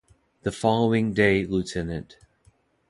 [0.41, 2.17] The following day Lt.